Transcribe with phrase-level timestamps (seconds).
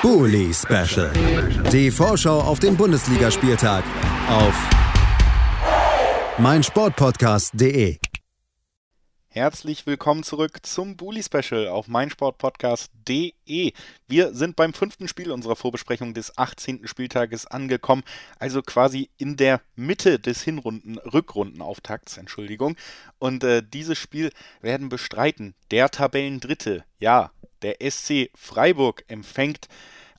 [0.00, 1.10] Bully Special.
[1.72, 3.82] Die Vorschau auf den Bundesligaspieltag
[4.28, 4.54] auf
[6.38, 7.98] meinsportpodcast.de.
[9.26, 13.72] Herzlich willkommen zurück zum Bully Special auf meinsportpodcast.de.
[14.06, 16.86] Wir sind beim fünften Spiel unserer Vorbesprechung des 18.
[16.86, 18.04] Spieltages angekommen,
[18.38, 22.76] also quasi in der Mitte des Hinrunden Rückrundenauftakts, Entschuldigung.
[23.18, 24.30] Und äh, dieses Spiel
[24.60, 29.68] werden bestreiten der Tabellendritte, ja, der SC Freiburg empfängt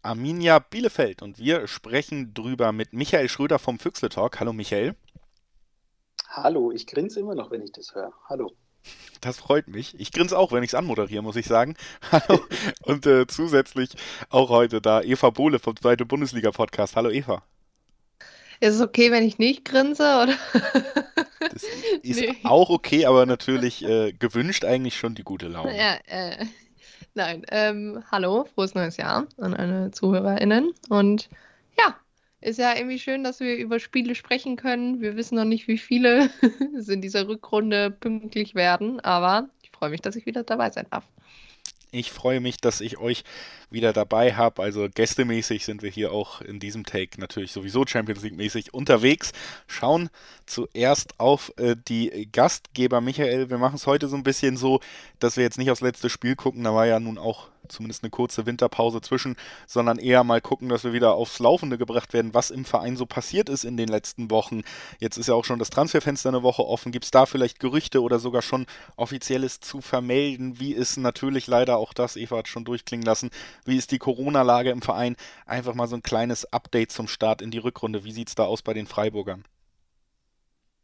[0.02, 4.40] Arminia Bielefeld und wir sprechen drüber mit Michael Schröder vom Füchsle Talk.
[4.40, 4.96] Hallo Michael.
[6.30, 8.14] Hallo, ich grinse immer noch, wenn ich das höre.
[8.28, 8.54] Hallo.
[9.22, 10.00] Das freut mich.
[10.00, 11.76] Ich grinse auch, wenn ich es anmoderiere, muss ich sagen.
[12.12, 12.40] Hallo.
[12.84, 13.90] Und äh, zusätzlich
[14.30, 16.96] auch heute da Eva Bohle vom Zweite Bundesliga-Podcast.
[16.96, 17.44] Hallo Eva.
[18.62, 20.04] Ist es okay, wenn ich nicht grinse?
[20.04, 20.36] Oder?
[21.40, 21.64] Das
[22.04, 22.36] ist nee.
[22.44, 25.78] auch okay, aber natürlich äh, gewünscht eigentlich schon die gute Laune.
[25.78, 26.46] Ja, äh,
[27.14, 27.46] nein.
[27.50, 30.74] Ähm, hallo, frohes neues Jahr an alle ZuhörerInnen.
[30.90, 31.30] Und
[31.78, 31.96] ja,
[32.42, 35.02] ist ja irgendwie schön, dass wir über Spiele sprechen können.
[35.02, 36.30] Wir wissen noch nicht, wie viele
[36.78, 40.88] es in dieser Rückrunde pünktlich werden, aber ich freue mich, dass ich wieder dabei sein
[40.90, 41.06] darf.
[41.92, 43.24] Ich freue mich, dass ich euch
[43.72, 44.62] wieder dabei habe.
[44.62, 49.32] Also gästemäßig sind wir hier auch in diesem Take natürlich sowieso Champions League mäßig unterwegs.
[49.66, 50.10] Schauen
[50.46, 53.50] zuerst auf äh, die Gastgeber Michael.
[53.50, 54.82] Wir machen es heute so ein bisschen so,
[55.18, 56.64] dass wir jetzt nicht aufs letzte Spiel gucken.
[56.64, 59.36] Da war ja nun auch zumindest eine kurze Winterpause zwischen,
[59.68, 63.06] sondern eher mal gucken, dass wir wieder aufs Laufende gebracht werden, was im Verein so
[63.06, 64.62] passiert ist in den letzten Wochen.
[65.00, 66.92] Jetzt ist ja auch schon das Transferfenster eine Woche offen.
[66.92, 70.60] Gibt es da vielleicht Gerüchte oder sogar schon offizielles zu vermelden?
[70.60, 73.30] Wie ist natürlich leider auch das, Eva hat schon durchklingen lassen,
[73.66, 75.16] wie ist die Corona-Lage im Verein?
[75.46, 78.04] Einfach mal so ein kleines Update zum Start in die Rückrunde.
[78.04, 79.44] Wie sieht es da aus bei den Freiburgern?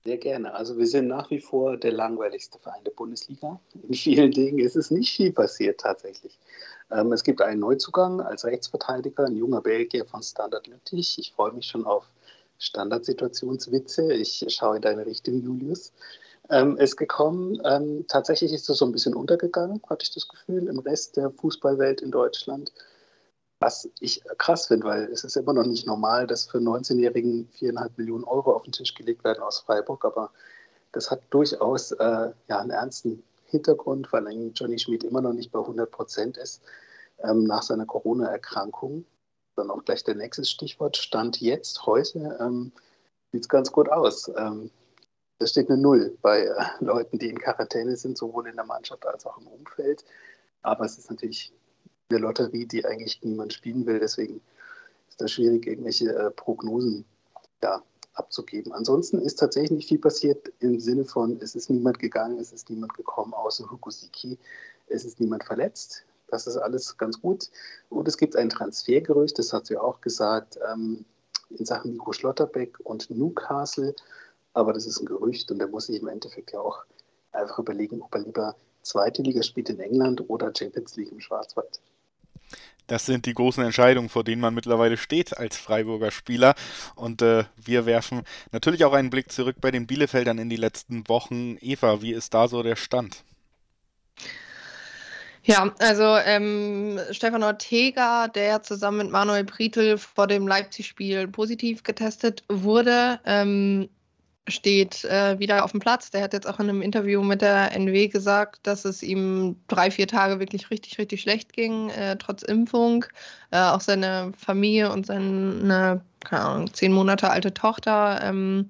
[0.05, 0.53] Sehr gerne.
[0.53, 3.59] Also wir sind nach wie vor der langweiligste Verein der Bundesliga.
[3.87, 6.37] In vielen Dingen ist es nicht viel passiert tatsächlich.
[6.91, 11.17] Ähm, es gibt einen Neuzugang als Rechtsverteidiger, ein junger Belgier von Standard Lüttich.
[11.19, 12.09] Ich freue mich schon auf
[12.59, 14.13] Standardsituationswitze.
[14.13, 15.93] Ich schaue in deine Richtung, Julius.
[16.49, 17.59] Ähm, ist gekommen.
[17.65, 21.31] Ähm, tatsächlich ist es so ein bisschen untergegangen, hatte ich das Gefühl, im Rest der
[21.31, 22.71] Fußballwelt in Deutschland.
[23.59, 27.97] Was ich krass finde, weil es ist immer noch nicht normal, dass für 19-Jährigen viereinhalb
[27.97, 30.31] Millionen Euro auf den Tisch gelegt werden aus Freiburg, aber
[30.91, 35.51] das hat durchaus äh, ja, einen ernsten Hintergrund, weil ein Johnny Schmidt immer noch nicht
[35.51, 36.61] bei 100 Prozent ist
[37.19, 39.05] ähm, nach seiner Corona-Erkrankung.
[39.55, 40.97] Dann auch gleich der nächste Stichwort.
[40.97, 42.71] Stand jetzt, heute, ähm,
[43.31, 44.29] sieht es ganz gut aus.
[44.37, 44.71] Ähm,
[45.39, 49.05] da steht eine Null bei äh, Leuten, die in Quarantäne sind, sowohl in der Mannschaft
[49.05, 50.03] als auch im Umfeld.
[50.61, 51.53] Aber es ist natürlich
[52.09, 53.99] eine Lotterie, die eigentlich niemand spielen will.
[53.99, 54.41] Deswegen
[55.09, 57.05] ist das schwierig, irgendwelche äh, Prognosen
[57.63, 57.81] ja,
[58.15, 58.71] abzugeben.
[58.73, 62.69] Ansonsten ist tatsächlich nicht viel passiert im Sinne von, es ist niemand gegangen, es ist
[62.69, 64.37] niemand gekommen, außer Hukusiki.
[64.87, 66.05] Es ist niemand verletzt.
[66.27, 67.49] Das ist alles ganz gut.
[67.89, 71.05] Und es gibt ein Transfergerücht, das hat sie auch gesagt, ähm,
[71.49, 73.95] in Sachen Nico Schlotterbeck und Newcastle.
[74.53, 76.83] Aber das ist ein Gerücht und da muss ich im Endeffekt ja auch
[77.31, 81.81] einfach überlegen, ob er lieber zweite Liga spielt in England oder Champions League im Schwarzwald.
[82.87, 86.55] Das sind die großen Entscheidungen, vor denen man mittlerweile steht als Freiburger Spieler.
[86.95, 91.07] Und äh, wir werfen natürlich auch einen Blick zurück bei den Bielefeldern in die letzten
[91.07, 91.57] Wochen.
[91.61, 93.23] Eva, wie ist da so der Stand?
[95.47, 102.43] Ja, also ähm, Stefan Ortega, der zusammen mit Manuel Brietl vor dem Leipzig-Spiel positiv getestet
[102.49, 103.87] wurde, ähm,
[104.47, 106.11] steht äh, wieder auf dem Platz.
[106.11, 109.89] Der hat jetzt auch in einem Interview mit der NW gesagt, dass es ihm drei,
[109.89, 113.05] vier Tage wirklich richtig, richtig schlecht ging, äh, trotz Impfung.
[113.51, 118.69] Äh, auch seine Familie und seine, keine Ahnung, zehn Monate alte Tochter ähm,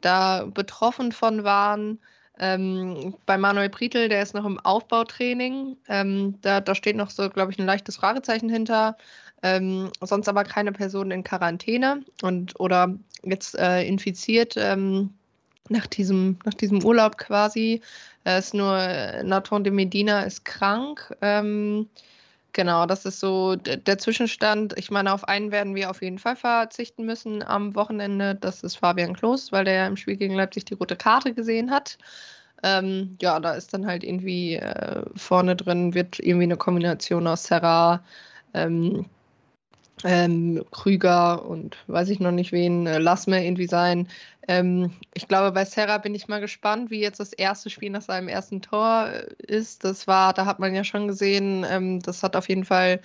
[0.00, 1.98] da betroffen von waren.
[2.42, 5.76] Ähm, bei Manuel Prietl, der ist noch im Aufbautraining.
[5.88, 8.96] Ähm, da, da steht noch so, glaube ich, ein leichtes Fragezeichen hinter.
[9.42, 15.12] Ähm, sonst aber keine Person in Quarantäne und oder jetzt äh, infiziert ähm,
[15.68, 17.82] nach, diesem, nach diesem Urlaub quasi.
[18.24, 18.76] Äh, ist nur
[19.22, 21.14] Nathan de Medina ist krank.
[21.20, 21.88] Ähm,
[22.52, 24.74] genau, das ist so der Zwischenstand.
[24.78, 28.34] Ich meine, auf einen werden wir auf jeden Fall verzichten müssen am Wochenende.
[28.34, 31.70] Das ist Fabian Klos, weil der ja im Spiel gegen Leipzig die rote Karte gesehen
[31.70, 31.98] hat.
[32.62, 37.44] Ähm, ja, da ist dann halt irgendwie äh, vorne drin, wird irgendwie eine Kombination aus
[37.44, 38.04] Serra,
[38.54, 39.06] ähm,
[40.04, 44.08] ähm, Krüger und weiß ich noch nicht wen, äh, Lassme irgendwie sein.
[44.48, 48.02] Ähm, ich glaube, bei Serra bin ich mal gespannt, wie jetzt das erste Spiel nach
[48.02, 49.84] seinem ersten Tor äh, ist.
[49.84, 53.00] Das war, da hat man ja schon gesehen, ähm, das hat auf jeden Fall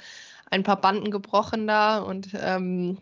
[0.50, 2.98] ein paar Banden gebrochen da und ähm,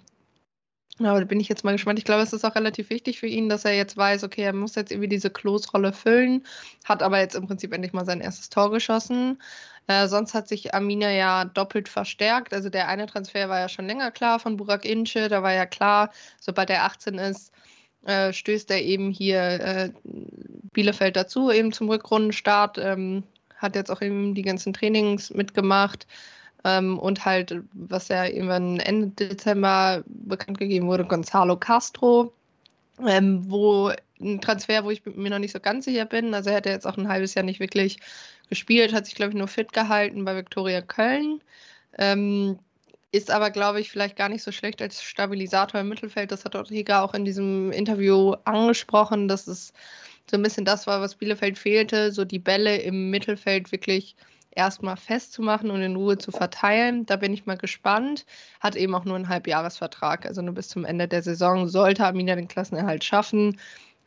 [0.99, 1.97] aber da bin ich jetzt mal gespannt.
[1.97, 4.53] Ich glaube, es ist auch relativ wichtig für ihn, dass er jetzt weiß, okay, er
[4.53, 6.45] muss jetzt irgendwie diese Klos-Rolle füllen,
[6.85, 9.41] hat aber jetzt im Prinzip endlich mal sein erstes Tor geschossen.
[9.87, 12.53] Äh, sonst hat sich Arminia ja doppelt verstärkt.
[12.53, 15.29] Also der eine Transfer war ja schon länger klar von Burak Ince.
[15.29, 17.51] Da war ja klar, sobald er 18 ist,
[18.05, 19.89] äh, stößt er eben hier äh,
[20.73, 22.77] Bielefeld dazu, eben zum Rückrundenstart.
[22.77, 23.23] Ähm,
[23.57, 26.07] hat jetzt auch eben die ganzen Trainings mitgemacht.
[26.65, 32.33] Ähm, und halt, was ja irgendwann Ende Dezember bekannt gegeben wurde, Gonzalo Castro,
[32.99, 36.33] ähm, wo ein Transfer, wo ich mir noch nicht so ganz sicher bin.
[36.33, 37.97] Also er hat jetzt auch ein halbes Jahr nicht wirklich
[38.49, 41.41] gespielt, hat sich, glaube ich, nur fit gehalten bei Viktoria Köln.
[41.97, 42.59] Ähm,
[43.11, 46.31] ist aber, glaube ich, vielleicht gar nicht so schlecht als Stabilisator im Mittelfeld.
[46.31, 49.71] Das hat Ortega auch in diesem Interview angesprochen, dass es
[50.29, 54.15] so ein bisschen das war, was Bielefeld fehlte, so die Bälle im Mittelfeld wirklich
[54.55, 57.05] erstmal festzumachen und in Ruhe zu verteilen.
[57.05, 58.25] Da bin ich mal gespannt.
[58.59, 61.67] Hat eben auch nur einen Halbjahresvertrag, also nur bis zum Ende der Saison.
[61.67, 63.59] Sollte Amina den Klassenerhalt schaffen,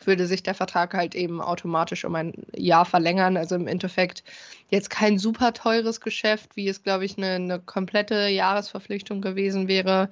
[0.05, 3.37] würde sich der Vertrag halt eben automatisch um ein Jahr verlängern.
[3.37, 4.25] Also im Endeffekt
[4.71, 10.11] jetzt kein super teures Geschäft, wie es, glaube ich, eine, eine komplette Jahresverpflichtung gewesen wäre.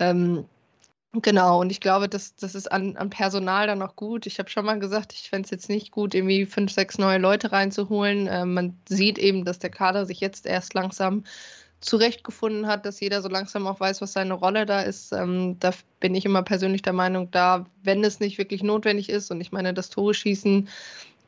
[0.00, 0.44] Ähm,
[1.12, 4.26] Genau, und ich glaube, das, das ist an, an Personal dann auch gut.
[4.26, 7.16] Ich habe schon mal gesagt, ich fände es jetzt nicht gut, irgendwie fünf, sechs neue
[7.18, 8.26] Leute reinzuholen.
[8.26, 11.24] Äh, man sieht eben, dass der Kader sich jetzt erst langsam
[11.80, 15.12] zurechtgefunden hat, dass jeder so langsam auch weiß, was seine Rolle da ist.
[15.12, 15.70] Ähm, da
[16.00, 19.52] bin ich immer persönlich der Meinung, da, wenn es nicht wirklich notwendig ist, und ich
[19.52, 20.68] meine, das Tore schießen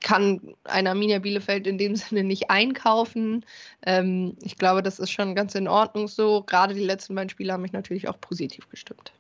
[0.01, 3.45] kann ein Arminia Bielefeld in dem Sinne nicht einkaufen.
[3.87, 6.43] Ähm, ich glaube, das ist schon ganz in Ordnung so.
[6.43, 9.13] Gerade die letzten beiden Spiele haben mich natürlich auch positiv gestimmt.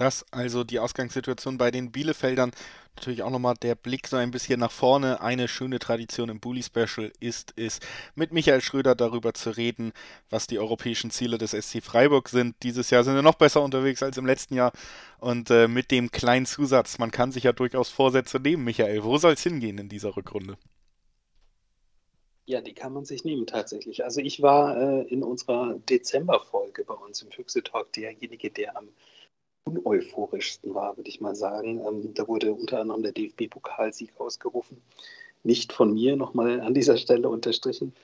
[0.00, 2.52] Das also die Ausgangssituation bei den Bielefeldern.
[2.96, 5.20] Natürlich auch nochmal der Blick so ein bisschen nach vorne.
[5.20, 7.80] Eine schöne Tradition im Bully Special ist es,
[8.14, 9.92] mit Michael Schröder darüber zu reden,
[10.30, 12.56] was die europäischen Ziele des SC Freiburg sind.
[12.62, 14.72] Dieses Jahr sind wir noch besser unterwegs als im letzten Jahr.
[15.18, 19.04] Und äh, mit dem kleinen Zusatz, man kann sich ja durchaus Vorsätze nehmen, Michael.
[19.04, 20.56] Wo soll es hingehen in dieser Rückrunde?
[22.46, 24.02] Ja, die kann man sich nehmen tatsächlich.
[24.02, 28.88] Also ich war äh, in unserer Dezemberfolge bei uns im Füchse Talk derjenige, der am
[29.64, 31.80] uneuphorischsten war, würde ich mal sagen.
[31.86, 34.80] Ähm, da wurde unter anderem der DFB-Pokalsieg ausgerufen.
[35.42, 37.94] Nicht von mir nochmal an dieser Stelle unterstrichen.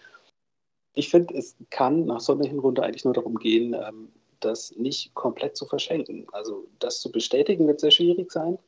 [0.95, 4.09] Ich finde, es kann nach so einer Hinrunde eigentlich nur darum gehen, ähm,
[4.41, 6.27] das nicht komplett zu verschenken.
[6.33, 8.59] Also das zu bestätigen wird sehr schwierig sein.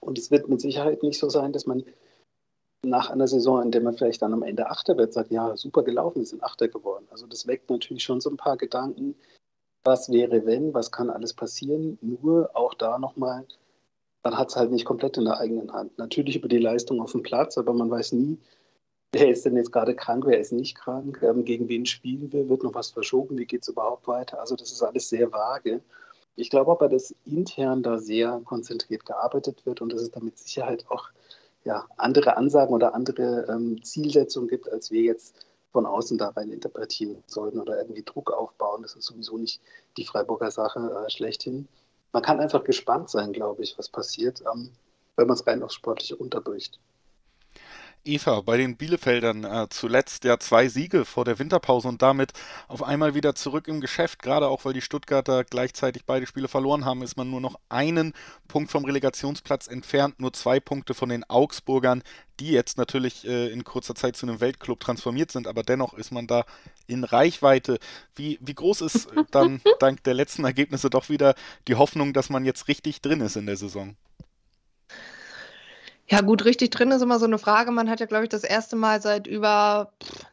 [0.00, 1.84] Und es wird mit Sicherheit nicht so sein, dass man
[2.82, 5.82] nach einer Saison, in der man vielleicht dann am Ende Achter wird, sagt, ja, super
[5.82, 7.06] gelaufen, wir sind Achter geworden.
[7.10, 9.14] Also das weckt natürlich schon so ein paar Gedanken,
[9.84, 11.98] was wäre, wenn, was kann alles passieren.
[12.00, 13.46] Nur auch da nochmal,
[14.22, 15.96] man hat es halt nicht komplett in der eigenen Hand.
[15.98, 18.38] Natürlich über die Leistung auf dem Platz, aber man weiß nie,
[19.12, 22.48] wer ist denn jetzt gerade krank, wer ist nicht krank, ähm, gegen wen spielen wir,
[22.48, 24.40] wird noch was verschoben, wie geht es überhaupt weiter.
[24.40, 25.80] Also das ist alles sehr vage.
[26.36, 30.38] Ich glaube aber, dass intern da sehr konzentriert gearbeitet wird und dass es da mit
[30.38, 31.08] Sicherheit auch
[31.64, 35.34] ja, andere Ansagen oder andere ähm, Zielsetzungen gibt, als wir jetzt
[35.72, 38.82] von außen da rein interpretieren sollten oder irgendwie Druck aufbauen.
[38.82, 39.60] Das ist sowieso nicht
[39.96, 41.68] die Freiburger Sache äh, schlechthin.
[42.12, 44.70] Man kann einfach gespannt sein, glaube ich, was passiert, ähm,
[45.16, 46.80] wenn man es rein aufs Sportliche unterbricht.
[48.04, 52.32] Eva, bei den Bielefeldern äh, zuletzt ja zwei Siege vor der Winterpause und damit
[52.66, 54.22] auf einmal wieder zurück im Geschäft.
[54.22, 58.14] Gerade auch, weil die Stuttgarter gleichzeitig beide Spiele verloren haben, ist man nur noch einen
[58.48, 62.02] Punkt vom Relegationsplatz entfernt, nur zwei Punkte von den Augsburgern,
[62.40, 66.10] die jetzt natürlich äh, in kurzer Zeit zu einem Weltclub transformiert sind, aber dennoch ist
[66.10, 66.46] man da
[66.86, 67.78] in Reichweite.
[68.16, 71.34] Wie, wie groß ist dann dank der letzten Ergebnisse doch wieder
[71.68, 73.94] die Hoffnung, dass man jetzt richtig drin ist in der Saison?
[76.10, 77.70] Ja, gut, richtig drin ist immer so eine Frage.
[77.70, 79.92] Man hat ja, glaube ich, das erste Mal seit über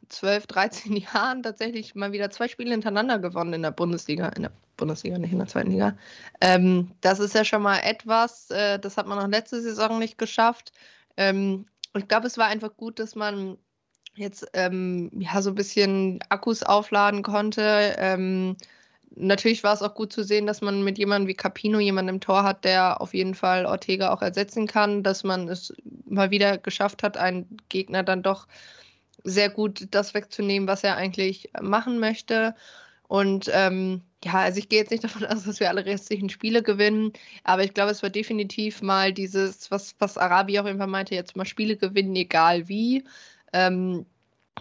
[0.09, 4.29] 12, 13 Jahren tatsächlich mal wieder zwei Spiele hintereinander gewonnen in der Bundesliga.
[4.29, 5.95] In der Bundesliga, nicht in der zweiten Liga.
[6.41, 10.17] Ähm, das ist ja schon mal etwas, äh, das hat man auch letzte Saison nicht
[10.17, 10.71] geschafft.
[11.15, 13.57] Ähm, ich glaube, es war einfach gut, dass man
[14.15, 17.95] jetzt ähm, ja so ein bisschen Akkus aufladen konnte.
[17.99, 18.57] Ähm,
[19.15, 22.21] natürlich war es auch gut zu sehen, dass man mit jemandem wie Capino jemanden im
[22.21, 25.73] Tor hat, der auf jeden Fall Ortega auch ersetzen kann, dass man es
[26.05, 28.47] mal wieder geschafft hat, einen Gegner dann doch
[29.23, 32.55] sehr gut das wegzunehmen, was er eigentlich machen möchte.
[33.07, 36.63] Und ähm, ja, also ich gehe jetzt nicht davon aus, dass wir alle restlichen Spiele
[36.63, 41.15] gewinnen, aber ich glaube, es war definitiv mal dieses, was, was Arabi auch irgendwann meinte,
[41.15, 43.03] jetzt mal Spiele gewinnen, egal wie.
[43.53, 44.05] Ähm,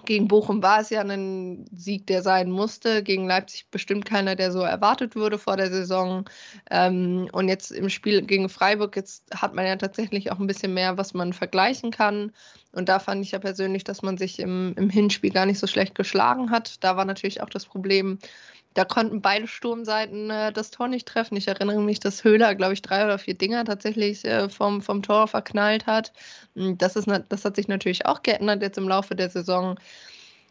[0.04, 3.02] gegen Bochum war es ja ein Sieg, der sein musste.
[3.02, 6.28] Gegen Leipzig bestimmt keiner, der so erwartet wurde vor der Saison.
[6.70, 10.74] Ähm, und jetzt im Spiel gegen Freiburg, jetzt hat man ja tatsächlich auch ein bisschen
[10.74, 12.32] mehr, was man vergleichen kann.
[12.72, 15.66] Und da fand ich ja persönlich, dass man sich im, im Hinspiel gar nicht so
[15.66, 16.84] schlecht geschlagen hat.
[16.84, 18.18] Da war natürlich auch das Problem,
[18.76, 21.36] da konnten beide Sturmseiten äh, das Tor nicht treffen.
[21.36, 25.02] Ich erinnere mich, dass Höhler, glaube ich, drei oder vier Dinger tatsächlich äh, vom, vom
[25.02, 26.12] Tor verknallt hat.
[26.54, 29.78] Das, ist, das hat sich natürlich auch geändert jetzt im Laufe der Saison.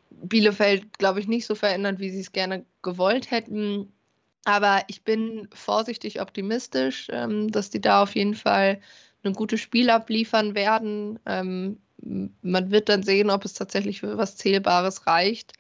[0.10, 3.94] Bielefeld, glaube ich, nicht so verändert, wie sie es gerne gewollt hätten.
[4.44, 8.82] Aber ich bin vorsichtig optimistisch, ähm, dass die da auf jeden Fall
[9.24, 11.20] ein gutes Spiel abliefern werden.
[11.28, 11.78] Ähm,
[12.42, 15.54] man wird dann sehen, ob es tatsächlich für was Zählbares reicht.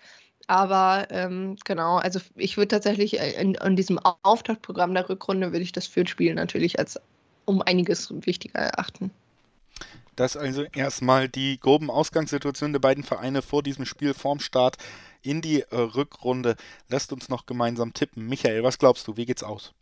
[0.48, 5.64] Aber ähm, genau, also ich würde tatsächlich äh, in, in, diesem Auftaktprogramm der Rückrunde würde
[5.64, 7.00] ich das Fürth-Spiel natürlich als
[7.46, 9.12] um einiges wichtiger erachten.
[10.16, 14.78] Das also erstmal die groben Ausgangssituationen der beiden Vereine vor diesem Spiel vorm Start
[15.24, 16.56] in die äh, Rückrunde.
[16.90, 18.28] Lasst uns noch gemeinsam tippen.
[18.28, 19.18] Michael, was glaubst du?
[19.18, 19.74] Wie geht's aus?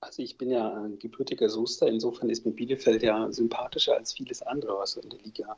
[0.00, 4.42] Also ich bin ja ein gebürtiger Soester, insofern ist mir Bielefeld ja sympathischer als vieles
[4.42, 5.56] andere, was in der Liga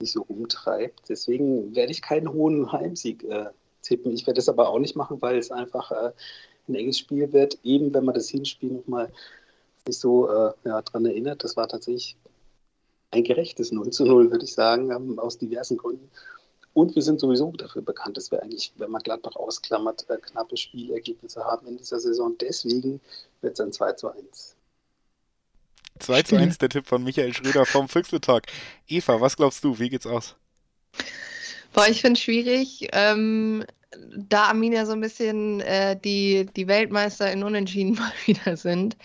[0.00, 1.08] nicht so rumtreibt.
[1.08, 3.46] Deswegen werde ich keinen hohen Heimsieg äh,
[3.82, 4.12] tippen.
[4.12, 6.12] Ich werde es aber auch nicht machen, weil es einfach äh,
[6.68, 7.58] ein enges Spiel wird.
[7.64, 9.10] Eben wenn man das Hinspiel nochmal
[9.86, 12.16] sich so äh, ja, daran erinnert, das war tatsächlich
[13.10, 16.10] ein gerechtes 0 zu 0, würde ich sagen, ähm, aus diversen Gründen.
[16.74, 20.56] Und wir sind sowieso dafür bekannt, dass wir eigentlich, wenn man Gladbach ausklammert, äh, knappe
[20.56, 22.36] Spielergebnisse haben in dieser Saison.
[22.38, 23.00] Deswegen
[23.40, 24.54] wird es ein 2 zu 1.
[25.98, 28.46] 2 zu 1 der Tipp von Michael Schröder vom Füchseltalk.
[28.86, 29.78] Eva, was glaubst du?
[29.78, 30.36] Wie geht's aus?
[31.72, 32.88] Boah, ich finde es schwierig.
[32.92, 33.64] Ähm,
[34.16, 38.96] da Arminia so ein bisschen äh, die, die Weltmeister in Unentschieden mal wieder sind,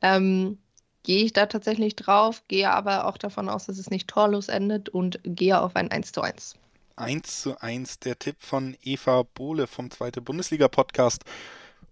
[0.00, 0.58] ähm,
[1.02, 4.88] gehe ich da tatsächlich drauf, gehe aber auch davon aus, dass es nicht torlos endet
[4.88, 6.56] und gehe auf ein 1 zu 1.
[6.96, 11.24] 1 zu 1 der Tipp von Eva Bohle vom Zweite Bundesliga-Podcast.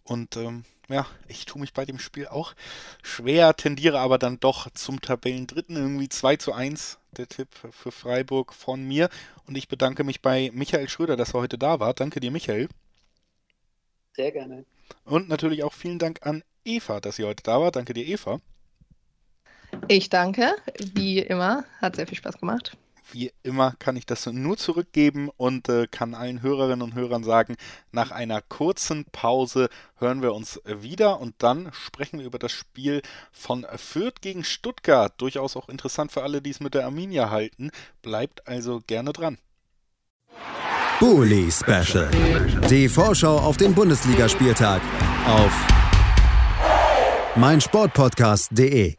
[0.05, 2.55] Und ähm, ja, ich tue mich bei dem Spiel auch
[3.03, 5.77] schwer, tendiere aber dann doch zum Tabellendritten.
[5.77, 9.09] Irgendwie 2 zu 1 der Tipp für Freiburg von mir.
[9.47, 11.95] Und ich bedanke mich bei Michael Schröder, dass er heute da war.
[11.95, 12.69] Danke dir, Michael.
[14.15, 14.65] Sehr gerne.
[15.05, 17.71] Und natürlich auch vielen Dank an Eva, dass sie heute da war.
[17.71, 18.41] Danke dir, Eva.
[19.89, 20.55] Ich danke,
[20.95, 21.65] wie immer.
[21.81, 22.77] Hat sehr viel Spaß gemacht
[23.13, 27.57] wie immer kann ich das nur zurückgeben und äh, kann allen Hörerinnen und Hörern sagen,
[27.93, 33.03] nach einer kurzen Pause hören wir uns wieder und dann sprechen wir über das Spiel
[33.33, 35.13] von Fürth gegen Stuttgart.
[35.19, 37.71] Durchaus auch interessant für alle, die es mit der Arminia halten.
[38.03, 39.39] Bleibt also gerne dran.
[41.01, 42.11] Bully Special.
[42.69, 44.83] Die Vorschau auf den Bundesligaspieltag
[45.27, 45.67] auf
[47.37, 48.97] meinsportpodcast.de